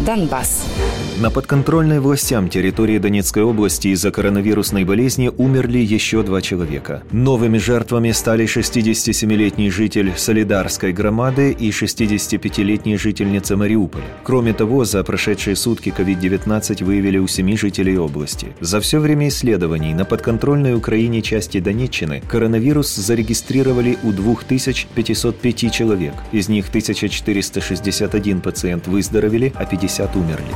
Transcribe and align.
Донбасс. 0.00 0.66
На 1.20 1.30
подконтрольной 1.30 2.00
властям 2.00 2.48
территории 2.48 2.98
Донецкой 2.98 3.44
области 3.44 3.88
из-за 3.88 4.10
коронавирусной 4.10 4.82
болезни 4.82 5.30
умерли 5.38 5.78
еще 5.78 6.24
два 6.24 6.42
человека. 6.42 7.04
Новыми 7.12 7.58
жертвами 7.58 8.10
стали 8.10 8.46
67-летний 8.46 9.70
житель 9.70 10.12
Солидарской 10.16 10.92
громады 10.92 11.52
и 11.52 11.70
65-летняя 11.70 12.98
жительница 12.98 13.56
Мариуполя. 13.56 14.02
Кроме 14.24 14.54
того, 14.54 14.84
за 14.84 15.04
прошедшие 15.04 15.54
сутки 15.54 15.94
COVID-19 15.96 16.82
выявили 16.82 17.18
у 17.18 17.28
семи 17.28 17.56
жителей 17.56 17.96
области. 17.96 18.48
За 18.60 18.80
все 18.80 18.98
время 18.98 19.28
исследований 19.28 19.94
на 19.94 20.04
подконтрольной 20.04 20.74
Украине 20.74 21.22
части 21.22 21.60
Донеччины 21.60 22.22
коронавирус 22.26 22.92
зарегистрировали 22.92 23.98
у 24.02 24.10
2505 24.10 25.72
человек. 25.72 26.14
Из 26.32 26.48
них 26.48 26.68
1461 26.70 28.40
пациент 28.40 28.88
выздоровели, 28.88 29.52
а 29.54 29.64
50 29.64 29.83
умерли. 30.16 30.54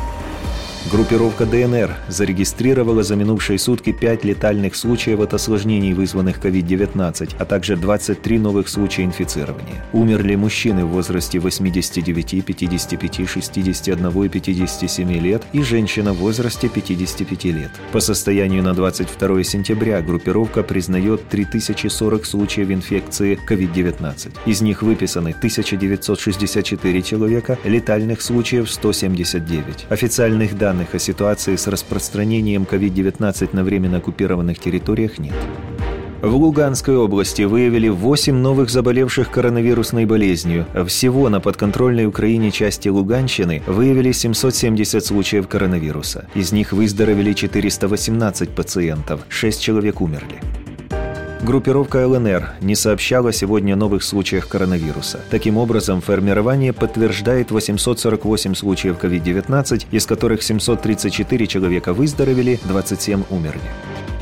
Группировка 0.86 1.44
ДНР 1.44 1.96
зарегистрировала 2.08 3.02
за 3.02 3.14
минувшие 3.14 3.58
сутки 3.58 3.92
5 3.92 4.24
летальных 4.24 4.74
случаев 4.74 5.20
от 5.20 5.34
осложнений, 5.34 5.92
вызванных 5.92 6.38
COVID-19, 6.38 7.34
а 7.38 7.44
также 7.44 7.76
23 7.76 8.38
новых 8.38 8.70
случая 8.70 9.04
инфицирования. 9.04 9.84
Умерли 9.92 10.34
мужчины 10.36 10.86
в 10.86 10.88
возрасте 10.88 11.40
89, 11.40 12.42
55, 12.42 13.28
61 13.28 14.24
и 14.24 14.28
57 14.28 15.12
лет 15.20 15.42
и 15.52 15.62
женщина 15.62 16.14
в 16.14 16.18
возрасте 16.18 16.68
55 16.68 17.44
лет. 17.44 17.70
По 17.92 18.00
состоянию 18.00 18.62
на 18.62 18.72
22 18.72 19.42
сентября 19.42 20.00
группировка 20.00 20.62
признает 20.62 21.28
3040 21.28 22.24
случаев 22.24 22.70
инфекции 22.70 23.38
COVID-19. 23.46 24.30
Из 24.46 24.62
них 24.62 24.82
выписаны 24.82 25.30
1964 25.30 27.02
человека, 27.02 27.58
летальных 27.64 28.22
случаев 28.22 28.70
179. 28.70 29.86
Официальных 29.90 30.56
данных 30.56 30.77
данных 30.78 30.94
о 30.94 30.98
ситуации 31.00 31.56
с 31.56 31.66
распространением 31.66 32.62
COVID-19 32.62 33.48
на 33.52 33.64
временно 33.64 33.96
оккупированных 33.98 34.60
территориях 34.60 35.18
нет. 35.18 35.34
В 36.22 36.34
Луганской 36.36 36.96
области 36.96 37.42
выявили 37.42 37.88
8 37.88 38.34
новых 38.34 38.70
заболевших 38.70 39.30
коронавирусной 39.30 40.04
болезнью. 40.04 40.66
Всего 40.86 41.28
на 41.28 41.40
подконтрольной 41.40 42.06
Украине 42.06 42.50
части 42.52 42.88
Луганщины 42.88 43.62
выявили 43.66 44.12
770 44.12 45.04
случаев 45.04 45.48
коронавируса. 45.48 46.26
Из 46.34 46.52
них 46.52 46.72
выздоровели 46.72 47.32
418 47.32 48.50
пациентов, 48.50 49.20
6 49.28 49.60
человек 49.60 50.00
умерли. 50.00 50.40
Группировка 51.42 52.04
ЛНР 52.06 52.54
не 52.60 52.74
сообщала 52.74 53.32
сегодня 53.32 53.74
о 53.74 53.76
новых 53.76 54.02
случаях 54.02 54.48
коронавируса. 54.48 55.20
Таким 55.30 55.56
образом, 55.56 56.00
формирование 56.00 56.72
подтверждает 56.72 57.52
848 57.52 58.54
случаев 58.54 58.98
COVID-19, 59.00 59.86
из 59.92 60.04
которых 60.04 60.42
734 60.42 61.46
человека 61.46 61.94
выздоровели, 61.94 62.58
27 62.64 63.22
умерли. 63.30 63.60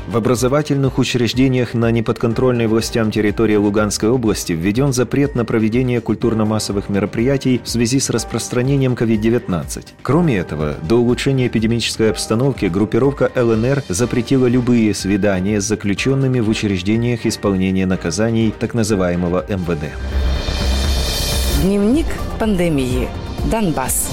В 0.07 0.15
образовательных 0.15 0.99
учреждениях 0.99 1.73
на 1.73 1.91
неподконтрольной 1.91 2.67
властям 2.67 3.11
территории 3.11 3.57
Луганской 3.57 4.09
области 4.09 4.53
введен 4.53 4.93
запрет 4.93 5.35
на 5.35 5.43
проведение 5.43 5.99
культурно-массовых 5.99 6.87
мероприятий 6.87 7.59
в 7.61 7.67
связи 7.67 7.99
с 7.99 8.09
распространением 8.09 8.93
COVID-19. 8.93 9.85
Кроме 10.01 10.37
этого, 10.37 10.75
до 10.81 10.95
улучшения 10.95 11.47
эпидемической 11.47 12.09
обстановки 12.09 12.67
группировка 12.67 13.29
ЛНР 13.35 13.83
запретила 13.89 14.47
любые 14.47 14.93
свидания 14.93 15.59
с 15.59 15.65
заключенными 15.65 16.39
в 16.39 16.47
учреждениях 16.47 17.25
исполнения 17.25 17.85
наказаний 17.85 18.53
так 18.57 18.73
называемого 18.73 19.45
МВД. 19.49 19.91
Дневник 21.63 22.07
пандемии. 22.39 23.09
Донбасс. 23.51 24.09